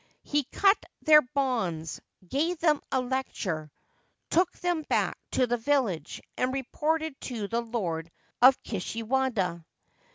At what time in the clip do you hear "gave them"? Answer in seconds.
2.27-2.81